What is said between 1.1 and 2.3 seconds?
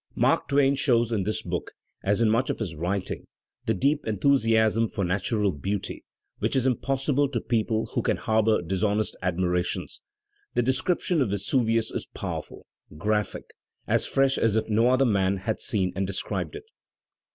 in this book, as in